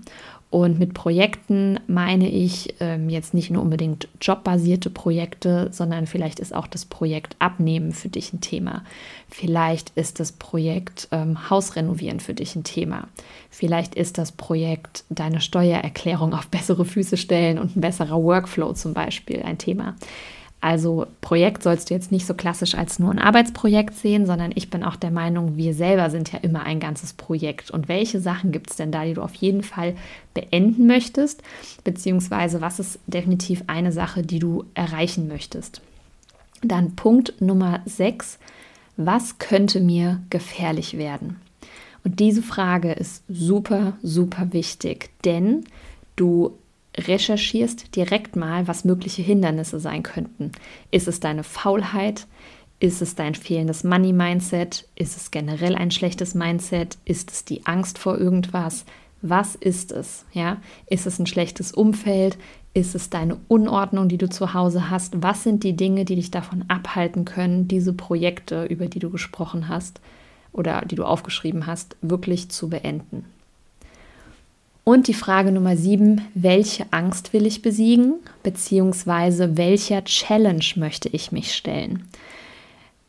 Und 0.52 0.78
mit 0.78 0.92
Projekten 0.92 1.80
meine 1.86 2.28
ich 2.28 2.74
ähm, 2.80 3.08
jetzt 3.08 3.32
nicht 3.32 3.50
nur 3.50 3.62
unbedingt 3.62 4.08
jobbasierte 4.20 4.90
Projekte, 4.90 5.70
sondern 5.72 6.06
vielleicht 6.06 6.40
ist 6.40 6.54
auch 6.54 6.66
das 6.66 6.84
Projekt 6.84 7.36
Abnehmen 7.38 7.92
für 7.92 8.10
dich 8.10 8.34
ein 8.34 8.42
Thema. 8.42 8.84
Vielleicht 9.30 9.90
ist 9.94 10.20
das 10.20 10.32
Projekt 10.32 11.08
ähm, 11.10 11.48
Haus 11.48 11.74
renovieren 11.74 12.20
für 12.20 12.34
dich 12.34 12.54
ein 12.54 12.64
Thema. 12.64 13.08
Vielleicht 13.48 13.94
ist 13.94 14.18
das 14.18 14.30
Projekt 14.30 15.04
deine 15.08 15.40
Steuererklärung 15.40 16.34
auf 16.34 16.48
bessere 16.48 16.84
Füße 16.84 17.16
stellen 17.16 17.58
und 17.58 17.74
ein 17.74 17.80
besserer 17.80 18.22
Workflow 18.22 18.74
zum 18.74 18.92
Beispiel 18.92 19.42
ein 19.42 19.56
Thema. 19.56 19.94
Also 20.62 21.08
Projekt 21.20 21.64
sollst 21.64 21.90
du 21.90 21.94
jetzt 21.94 22.12
nicht 22.12 22.24
so 22.24 22.34
klassisch 22.34 22.76
als 22.76 23.00
nur 23.00 23.10
ein 23.10 23.18
Arbeitsprojekt 23.18 23.96
sehen, 23.96 24.26
sondern 24.26 24.52
ich 24.54 24.70
bin 24.70 24.84
auch 24.84 24.94
der 24.94 25.10
Meinung, 25.10 25.56
wir 25.56 25.74
selber 25.74 26.08
sind 26.08 26.32
ja 26.32 26.38
immer 26.38 26.62
ein 26.62 26.78
ganzes 26.78 27.12
Projekt. 27.12 27.72
Und 27.72 27.88
welche 27.88 28.20
Sachen 28.20 28.52
gibt 28.52 28.70
es 28.70 28.76
denn 28.76 28.92
da, 28.92 29.04
die 29.04 29.14
du 29.14 29.22
auf 29.22 29.34
jeden 29.34 29.64
Fall 29.64 29.96
beenden 30.34 30.86
möchtest? 30.86 31.42
Beziehungsweise 31.82 32.60
was 32.60 32.78
ist 32.78 33.00
definitiv 33.08 33.64
eine 33.66 33.90
Sache, 33.90 34.22
die 34.22 34.38
du 34.38 34.64
erreichen 34.74 35.26
möchtest? 35.26 35.80
Dann 36.62 36.94
Punkt 36.94 37.34
Nummer 37.40 37.80
6. 37.86 38.38
Was 38.96 39.38
könnte 39.38 39.80
mir 39.80 40.20
gefährlich 40.30 40.96
werden? 40.96 41.40
Und 42.04 42.20
diese 42.20 42.42
Frage 42.42 42.92
ist 42.92 43.24
super, 43.28 43.94
super 44.00 44.52
wichtig, 44.52 45.10
denn 45.24 45.64
du 46.14 46.56
recherchierst 46.96 47.96
direkt 47.96 48.36
mal, 48.36 48.68
was 48.68 48.84
mögliche 48.84 49.22
Hindernisse 49.22 49.80
sein 49.80 50.02
könnten. 50.02 50.52
Ist 50.90 51.08
es 51.08 51.20
deine 51.20 51.42
Faulheit? 51.42 52.26
Ist 52.80 53.00
es 53.00 53.14
dein 53.14 53.34
fehlendes 53.34 53.84
Money-Mindset? 53.84 54.88
Ist 54.96 55.16
es 55.16 55.30
generell 55.30 55.76
ein 55.76 55.90
schlechtes 55.90 56.34
Mindset? 56.34 56.98
Ist 57.04 57.30
es 57.30 57.44
die 57.44 57.64
Angst 57.66 57.98
vor 57.98 58.18
irgendwas? 58.18 58.84
Was 59.22 59.54
ist 59.54 59.92
es? 59.92 60.24
Ja? 60.32 60.60
Ist 60.86 61.06
es 61.06 61.18
ein 61.18 61.26
schlechtes 61.26 61.72
Umfeld? 61.72 62.36
Ist 62.74 62.94
es 62.94 63.08
deine 63.08 63.38
Unordnung, 63.48 64.08
die 64.08 64.18
du 64.18 64.28
zu 64.28 64.52
Hause 64.52 64.90
hast? 64.90 65.22
Was 65.22 65.44
sind 65.44 65.62
die 65.62 65.76
Dinge, 65.76 66.04
die 66.04 66.16
dich 66.16 66.30
davon 66.30 66.64
abhalten 66.68 67.24
können, 67.24 67.68
diese 67.68 67.92
Projekte, 67.92 68.64
über 68.64 68.86
die 68.86 68.98
du 68.98 69.10
gesprochen 69.10 69.68
hast 69.68 70.00
oder 70.52 70.82
die 70.84 70.96
du 70.96 71.04
aufgeschrieben 71.04 71.66
hast, 71.66 71.96
wirklich 72.00 72.48
zu 72.48 72.68
beenden? 72.68 73.26
Und 74.84 75.06
die 75.06 75.14
Frage 75.14 75.52
Nummer 75.52 75.76
sieben, 75.76 76.22
welche 76.34 76.86
Angst 76.90 77.32
will 77.32 77.46
ich 77.46 77.62
besiegen, 77.62 78.14
beziehungsweise 78.42 79.56
welcher 79.56 80.02
Challenge 80.04 80.64
möchte 80.74 81.08
ich 81.08 81.30
mich 81.30 81.54
stellen? 81.54 82.08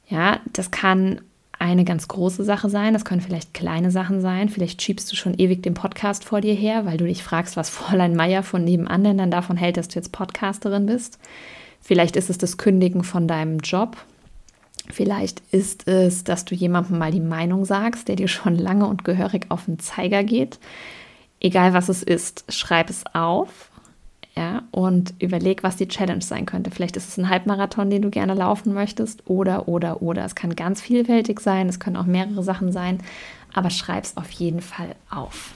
Ja, 0.08 0.40
das 0.52 0.70
kann 0.70 1.22
eine 1.58 1.84
ganz 1.84 2.08
große 2.08 2.44
Sache 2.44 2.70
sein, 2.70 2.94
das 2.94 3.06
können 3.06 3.22
vielleicht 3.22 3.56
kleine 3.56 3.90
Sachen 3.90 4.22
sein. 4.22 4.50
Vielleicht 4.50 4.82
schiebst 4.82 5.12
du 5.12 5.16
schon 5.16 5.34
ewig 5.36 5.64
den 5.64 5.74
Podcast 5.74 6.26
vor 6.26 6.42
dir 6.42 6.54
her, 6.54 6.86
weil 6.86 6.98
du 6.98 7.06
dich 7.06 7.24
fragst, 7.24 7.58
was 7.58 7.70
Fräulein 7.72 8.16
Meier 8.16 8.44
von 8.44 8.64
nebenan 8.64 9.04
denn 9.04 9.18
dann 9.18 9.32
davon 9.32 9.58
hält, 9.58 9.78
dass 9.78 9.88
du 9.88 9.96
jetzt 9.96 10.12
Podcasterin 10.12 10.86
bist. 10.86 11.18
Vielleicht 11.82 12.16
ist 12.16 12.30
es 12.30 12.38
das 12.38 12.58
Kündigen 12.58 13.04
von 13.04 13.28
deinem 13.28 13.60
Job. 13.60 13.98
Vielleicht 14.92 15.42
ist 15.52 15.88
es, 15.88 16.24
dass 16.24 16.46
du 16.46 16.54
jemandem 16.54 17.00
mal 17.00 17.12
die 17.12 17.20
Meinung 17.20 17.66
sagst, 17.66 18.10
der 18.10 18.16
dir 18.16 18.28
schon 18.28 18.56
lange 18.60 18.86
und 18.86 19.04
gehörig 19.04 19.48
auf 19.50 19.66
den 19.66 19.80
Zeiger 19.80 20.24
geht 20.24 20.60
egal 21.44 21.74
was 21.74 21.90
es 21.90 22.02
ist, 22.02 22.46
schreib 22.50 22.90
es 22.90 23.04
auf 23.14 23.70
ja, 24.36 24.64
und 24.72 25.14
überleg, 25.20 25.62
was 25.62 25.76
die 25.76 25.88
Challenge 25.88 26.24
sein 26.24 26.48
könnte. 26.48 26.72
Vielleicht 26.72 26.98
ist 26.98 27.08
es 27.08 27.18
ein 27.20 27.30
Halbmarathon, 27.30 27.92
den 27.92 28.02
du 28.02 28.10
gerne 28.10 28.34
laufen 28.34 28.74
möchtest 28.74 29.30
oder, 29.30 29.68
oder, 29.68 30.02
oder. 30.02 30.26
Es 30.26 30.34
kann 30.34 30.56
ganz 30.56 30.82
vielfältig 30.82 31.40
sein, 31.40 31.70
es 31.70 31.80
können 31.80 31.98
auch 31.98 32.08
mehrere 32.08 32.42
Sachen 32.42 32.72
sein, 32.72 33.00
aber 33.54 33.70
schreib 33.70 34.06
es 34.06 34.18
auf 34.18 34.32
jeden 34.32 34.62
Fall 34.62 34.96
auf. 35.12 35.54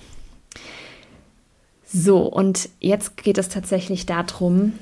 So, 1.85 2.19
und 2.21 2.69
jetzt 2.79 3.17
geht 3.17 3.39
es 3.39 3.49
tatsächlich 3.49 4.05
darum, 4.05 4.73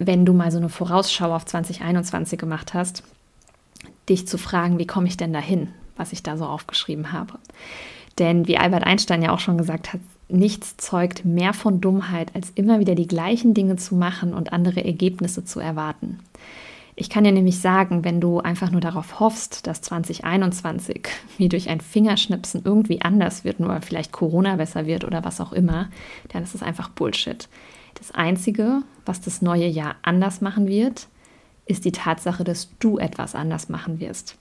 wenn 0.00 0.24
du 0.26 0.32
mal 0.32 0.50
so 0.50 0.58
eine 0.58 0.68
Vorausschau 0.68 1.32
auf 1.32 1.46
2021 1.46 2.38
gemacht 2.38 2.74
hast, 2.74 3.04
dich 4.08 4.26
zu 4.26 4.38
fragen, 4.38 4.78
wie 4.78 4.86
komme 4.86 5.06
ich 5.06 5.16
denn 5.16 5.32
dahin, 5.32 5.68
was 5.96 6.12
ich 6.12 6.24
da 6.24 6.36
so 6.36 6.46
aufgeschrieben 6.46 7.12
habe. 7.12 7.34
Denn 8.18 8.48
wie 8.48 8.58
Albert 8.58 8.84
Einstein 8.84 9.22
ja 9.22 9.30
auch 9.30 9.38
schon 9.38 9.58
gesagt 9.58 9.92
hat, 9.92 10.00
Nichts 10.28 10.76
zeugt 10.76 11.24
mehr 11.24 11.54
von 11.54 11.80
Dummheit, 11.80 12.34
als 12.34 12.50
immer 12.50 12.80
wieder 12.80 12.94
die 12.94 13.06
gleichen 13.06 13.54
Dinge 13.54 13.76
zu 13.76 13.94
machen 13.94 14.34
und 14.34 14.52
andere 14.52 14.84
Ergebnisse 14.84 15.44
zu 15.44 15.58
erwarten. 15.58 16.18
Ich 17.00 17.08
kann 17.08 17.22
dir 17.22 17.30
nämlich 17.30 17.60
sagen, 17.60 18.04
wenn 18.04 18.20
du 18.20 18.40
einfach 18.40 18.72
nur 18.72 18.80
darauf 18.80 19.20
hoffst, 19.20 19.68
dass 19.68 19.80
2021 19.82 21.08
wie 21.38 21.48
durch 21.48 21.68
ein 21.68 21.80
Fingerschnipsen 21.80 22.62
irgendwie 22.64 23.02
anders 23.02 23.44
wird, 23.44 23.60
nur 23.60 23.80
vielleicht 23.80 24.10
Corona 24.10 24.56
besser 24.56 24.86
wird 24.86 25.04
oder 25.04 25.24
was 25.24 25.40
auch 25.40 25.52
immer, 25.52 25.88
dann 26.30 26.42
ist 26.42 26.56
es 26.56 26.62
einfach 26.62 26.88
Bullshit. 26.88 27.48
Das 27.94 28.10
Einzige, 28.10 28.82
was 29.06 29.20
das 29.20 29.42
neue 29.42 29.66
Jahr 29.66 29.94
anders 30.02 30.40
machen 30.40 30.66
wird, 30.66 31.06
ist 31.66 31.84
die 31.84 31.92
Tatsache, 31.92 32.42
dass 32.44 32.68
du 32.80 32.98
etwas 32.98 33.34
anders 33.34 33.68
machen 33.68 34.00
wirst. 34.00 34.36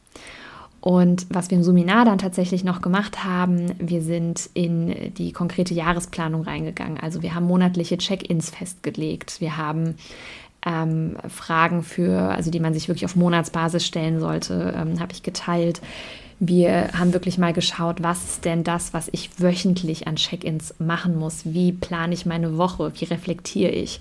Und 0.87 1.27
was 1.29 1.49
wir 1.49 1.57
im 1.57 1.65
Seminar 1.65 2.05
dann 2.05 2.17
tatsächlich 2.17 2.63
noch 2.63 2.81
gemacht 2.81 3.25
haben, 3.25 3.73
wir 3.77 4.01
sind 4.01 4.49
in 4.53 5.13
die 5.15 5.33
konkrete 5.33 5.73
Jahresplanung 5.73 6.43
reingegangen. 6.43 6.97
Also 6.97 7.21
wir 7.21 7.35
haben 7.35 7.45
monatliche 7.45 7.97
Check-ins 7.97 8.51
festgelegt. 8.51 9.41
Wir 9.41 9.57
haben 9.57 9.95
ähm, 10.65 11.17
Fragen 11.27 11.83
für, 11.83 12.29
also 12.29 12.51
die 12.51 12.61
man 12.61 12.73
sich 12.73 12.87
wirklich 12.87 13.03
auf 13.03 13.17
Monatsbasis 13.17 13.85
stellen 13.85 14.21
sollte, 14.21 14.73
ähm, 14.77 15.01
habe 15.01 15.11
ich 15.11 15.23
geteilt. 15.23 15.81
Wir 16.39 16.89
haben 16.93 17.13
wirklich 17.13 17.39
mal 17.39 17.51
geschaut, 17.51 18.03
was 18.03 18.23
ist 18.23 18.45
denn 18.45 18.63
das, 18.63 18.93
was 18.93 19.09
ich 19.11 19.39
wöchentlich 19.39 20.07
an 20.07 20.17
Check-ins 20.17 20.75
machen 20.77 21.17
muss? 21.17 21.45
Wie 21.45 21.71
plane 21.71 22.13
ich 22.13 22.27
meine 22.27 22.57
Woche? 22.57 22.91
Wie 22.95 23.05
reflektiere 23.05 23.71
ich? 23.71 23.99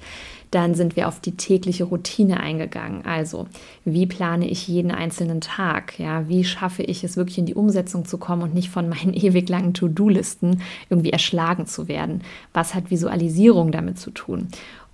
Dann 0.51 0.75
sind 0.75 0.97
wir 0.97 1.09
auf 1.09 1.19
die 1.19 1.37
tägliche 1.37 1.85
Routine 1.85 2.39
eingegangen. 2.39 3.07
Also, 3.07 3.47
wie 3.87 4.07
plane 4.07 4.49
ich 4.49 4.69
jeden 4.69 4.91
einzelnen 4.91 5.41
Tag? 5.41 5.99
Ja, 5.99 6.29
wie 6.29 6.45
schaffe 6.45 6.83
ich 6.83 7.03
es 7.05 7.17
wirklich 7.17 7.39
in 7.39 7.47
die 7.47 7.55
Umsetzung 7.55 8.05
zu 8.05 8.19
kommen 8.19 8.43
und 8.43 8.55
nicht 8.55 8.69
von 8.69 8.89
meinen 8.89 9.15
ewig 9.15 9.49
langen 9.49 9.73
To-Do-Listen 9.73 10.61
irgendwie 10.91 11.11
erschlagen 11.11 11.67
zu 11.67 11.89
werden? 11.89 12.21
Was 12.53 12.75
hat 12.75 12.91
Visualisierung 12.91 13.73
damit 13.73 13.99
zu 13.99 14.11
tun? 14.11 14.49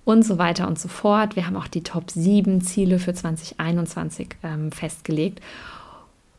Und 0.05 0.25
so 0.25 0.37
weiter 0.37 0.67
und 0.67 0.79
so 0.79 0.87
fort. 0.87 1.35
Wir 1.35 1.45
haben 1.45 1.57
auch 1.57 1.67
die 1.67 1.83
Top 1.83 2.09
7 2.09 2.61
Ziele 2.61 2.99
für 2.99 3.13
2021 3.13 4.29
ähm, 4.43 4.71
festgelegt. 4.71 5.41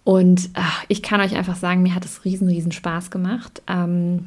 Und 0.04 0.50
ach, 0.52 0.84
ich 0.88 1.02
kann 1.02 1.20
euch 1.20 1.34
einfach 1.34 1.56
sagen, 1.56 1.82
mir 1.82 1.94
hat 1.94 2.04
es 2.04 2.24
riesen, 2.24 2.48
riesen 2.48 2.72
Spaß 2.72 3.10
gemacht. 3.10 3.62
Ähm, 3.66 4.26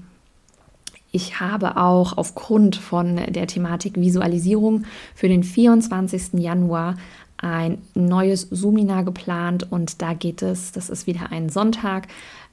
ich 1.11 1.39
habe 1.39 1.77
auch 1.77 2.17
aufgrund 2.17 2.75
von 2.75 3.15
der 3.29 3.47
Thematik 3.47 3.95
Visualisierung 3.95 4.83
für 5.15 5.27
den 5.27 5.43
24. 5.43 6.33
Januar 6.33 6.95
ein 7.37 7.77
neues 7.93 8.41
Seminar 8.49 9.03
geplant 9.03 9.71
und 9.71 10.01
da 10.01 10.13
geht 10.13 10.41
es, 10.41 10.71
das 10.71 10.89
ist 10.89 11.05
wieder 11.05 11.31
ein 11.31 11.49
Sonntag, 11.49 12.07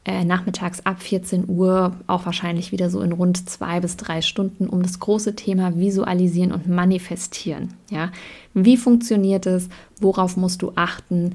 äh, 0.05 0.25
nachmittags 0.25 0.85
ab 0.85 1.03
14 1.03 1.49
Uhr, 1.49 1.97
auch 2.07 2.27
wahrscheinlich 2.27 2.73
wieder 2.73 2.91
so 2.91 3.01
in 3.01 3.13
rund 3.13 3.49
zwei 3.49 3.81
bis 3.81 3.97
drei 3.97 4.21
Stunden, 4.21 4.69
um 4.69 4.83
das 4.83 5.01
große 5.01 5.35
Thema 5.35 5.79
Visualisieren 5.79 6.53
und 6.53 6.69
Manifestieren. 6.69 7.73
Ja? 7.91 8.13
Wie 8.53 8.77
funktioniert 8.77 9.47
es? 9.47 9.71
Worauf 10.01 10.37
musst 10.37 10.61
du 10.61 10.73
achten? 10.75 11.35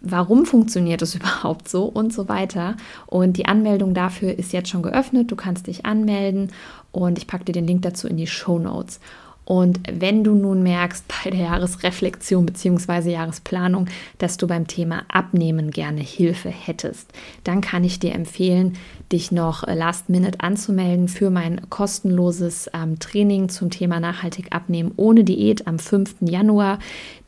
Warum 0.00 0.46
funktioniert 0.46 1.02
es 1.02 1.14
überhaupt 1.16 1.68
so 1.68 1.84
und 1.84 2.12
so 2.12 2.28
weiter. 2.28 2.76
Und 3.06 3.36
die 3.36 3.46
Anmeldung 3.46 3.94
dafür 3.94 4.38
ist 4.38 4.52
jetzt 4.52 4.70
schon 4.70 4.82
geöffnet. 4.82 5.30
Du 5.30 5.36
kannst 5.36 5.66
dich 5.66 5.86
anmelden 5.86 6.52
und 6.92 7.18
ich 7.18 7.26
packe 7.26 7.44
dir 7.44 7.52
den 7.52 7.66
Link 7.66 7.82
dazu 7.82 8.08
in 8.08 8.16
die 8.16 8.26
Show 8.26 8.58
Notes. 8.58 9.00
Und 9.48 9.80
wenn 9.90 10.24
du 10.24 10.34
nun 10.34 10.62
merkst 10.62 11.06
bei 11.24 11.30
der 11.30 11.40
Jahresreflexion 11.40 12.44
bzw. 12.44 13.12
Jahresplanung, 13.12 13.86
dass 14.18 14.36
du 14.36 14.46
beim 14.46 14.66
Thema 14.66 15.04
Abnehmen 15.08 15.70
gerne 15.70 16.02
Hilfe 16.02 16.50
hättest, 16.50 17.10
dann 17.44 17.62
kann 17.62 17.82
ich 17.82 17.98
dir 17.98 18.14
empfehlen, 18.14 18.74
dich 19.10 19.32
noch 19.32 19.66
last 19.66 20.10
minute 20.10 20.40
anzumelden 20.40 21.08
für 21.08 21.30
mein 21.30 21.70
kostenloses 21.70 22.70
ähm, 22.74 22.98
Training 22.98 23.48
zum 23.48 23.70
Thema 23.70 24.00
nachhaltig 24.00 24.52
abnehmen 24.52 24.92
ohne 24.96 25.24
Diät 25.24 25.66
am 25.66 25.78
5. 25.78 26.16
Januar. 26.20 26.78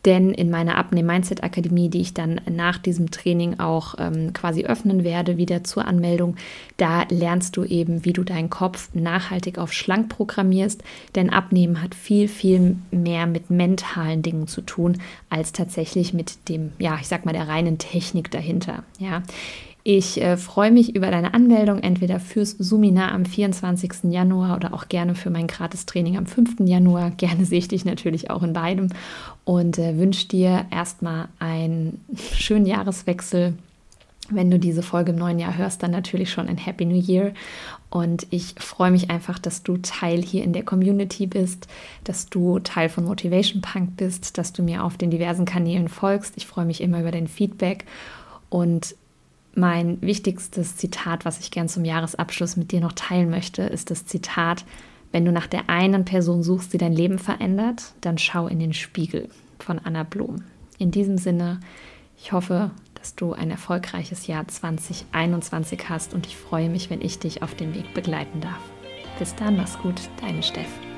Denn 0.05 0.33
in 0.33 0.51
meiner 0.51 0.79
Abnehmen-Mindset-Akademie, 0.79 1.91
die 1.91 2.01
ich 2.01 2.15
dann 2.15 2.41
nach 2.51 2.79
diesem 2.79 3.11
Training 3.11 3.61
auch 3.61 3.97
ähm, 3.99 4.33
quasi 4.33 4.65
öffnen 4.65 5.05
werde, 5.05 5.37
wieder 5.37 5.63
zur 5.63 5.87
Anmeldung, 5.87 6.37
da 6.79 7.05
lernst 7.11 7.57
du 7.57 7.65
eben, 7.65 8.05
wie 8.05 8.15
du 8.15 8.25
deinen 8.25 8.49
Kopf 8.49 8.89
nachhaltig 8.95 9.59
auf 9.59 9.73
schlank 9.73 10.09
programmierst. 10.09 10.83
Denn 11.15 11.31
Abnehmen 11.31 11.83
hat 11.83 11.95
viel, 11.95 12.29
viel 12.29 12.77
mehr 12.91 13.27
mit 13.27 13.51
mentalen 13.51 14.23
Dingen 14.23 14.47
zu 14.47 14.63
tun, 14.63 14.99
als 15.29 15.53
tatsächlich 15.53 16.15
mit 16.15 16.49
dem, 16.49 16.73
ja, 16.79 16.97
ich 17.01 17.09
sag 17.09 17.27
mal, 17.27 17.33
der 17.33 17.49
reinen 17.49 17.77
Technik 17.79 18.31
dahinter. 18.31 18.85
Ja. 18.99 19.23
Ich 19.83 20.21
äh, 20.21 20.37
freue 20.37 20.71
mich 20.71 20.95
über 20.95 21.11
deine 21.11 21.33
Anmeldung, 21.33 21.79
entweder 21.79 22.21
fürs 22.21 22.51
Seminar 22.51 23.13
am 23.13 23.25
24. 23.25 24.11
Januar 24.11 24.57
oder 24.57 24.75
auch 24.75 24.89
gerne 24.89 25.15
für 25.15 25.31
mein 25.31 25.47
Gratis-Training 25.47 26.19
am 26.19 26.27
5. 26.27 26.61
Januar. 26.61 27.11
Gerne 27.17 27.45
sehe 27.45 27.59
ich 27.59 27.69
dich 27.69 27.85
natürlich 27.85 28.31
auch 28.31 28.43
in 28.43 28.53
beidem 28.53 28.89
und 29.45 29.79
äh, 29.79 29.97
wünsche 29.97 30.29
dir 30.29 30.67
erstmal 30.71 31.29
einen 31.39 32.05
schönen 32.35 32.67
Jahreswechsel. 32.67 33.55
Wenn 34.33 34.51
du 34.51 34.61
diese 34.61 34.83
Folge 34.83 35.11
im 35.11 35.19
neuen 35.19 35.41
Jahr 35.41 35.57
hörst, 35.57 35.83
dann 35.83 35.91
natürlich 35.91 36.31
schon 36.31 36.47
ein 36.47 36.59
Happy 36.59 36.85
New 36.85 37.01
Year. 37.01 37.33
Und 37.89 38.29
ich 38.31 38.55
freue 38.59 38.93
mich 38.93 39.11
einfach, 39.11 39.41
dass 39.41 39.65
du 39.65 39.79
Teil 39.79 40.23
hier 40.23 40.45
in 40.45 40.53
der 40.53 40.63
Community 40.63 41.27
bist, 41.27 41.67
dass 42.05 42.29
du 42.29 42.61
Teil 42.61 42.89
von 42.89 43.05
Motivation 43.05 43.61
Punk 43.61 43.97
bist, 43.97 44.39
dass 44.39 44.53
du 44.53 44.63
mir 44.63 44.85
auf 44.85 44.97
den 44.97 45.11
diversen 45.11 45.47
Kanälen 45.47 45.89
folgst. 45.89 46.35
Ich 46.37 46.47
freue 46.47 46.67
mich 46.67 46.81
immer 46.81 47.01
über 47.01 47.11
dein 47.11 47.27
Feedback 47.27 47.87
und 48.51 48.95
mein 49.55 50.01
wichtigstes 50.01 50.77
Zitat, 50.77 51.25
was 51.25 51.41
ich 51.41 51.51
gern 51.51 51.69
zum 51.69 51.85
Jahresabschluss 51.85 52.57
mit 52.57 52.73
dir 52.73 52.81
noch 52.81 52.93
teilen 52.93 53.31
möchte, 53.31 53.63
ist 53.63 53.91
das 53.91 54.07
Zitat, 54.07 54.65
wenn 55.13 55.25
du 55.25 55.33
nach 55.33 55.47
der 55.47 55.69
einen 55.69 56.05
Person 56.05 56.43
suchst, 56.43 56.73
die 56.73 56.79
dein 56.79 56.93
Leben 56.93 57.19
verändert, 57.19 57.95
dann 58.01 58.19
schau 58.19 58.47
in 58.47 58.61
den 58.61 58.73
Spiegel 58.73 59.29
von 59.59 59.79
Anna 59.79 60.05
Blum. 60.05 60.45
In 60.79 60.91
diesem 60.91 61.19
Sinne, 61.19 61.61
ich 62.17 62.33
hoffe, 62.33 62.71
dass 62.95 63.15
du 63.15 63.33
ein 63.33 63.51
erfolgreiches 63.51 64.27
Jahr 64.27 64.47
2021 64.47 65.89
hast 65.89 66.15
und 66.15 66.27
ich 66.27 66.37
freue 66.37 66.69
mich, 66.69 66.91
wenn 66.91 67.01
ich 67.01 67.19
dich 67.19 67.43
auf 67.43 67.55
dem 67.55 67.75
Weg 67.75 67.93
begleiten 67.95 68.41
darf. 68.41 68.61
Bis 69.19 69.35
dann, 69.35 69.57
mach's 69.57 69.79
gut, 69.79 70.01
deine 70.21 70.43
Steff. 70.43 70.90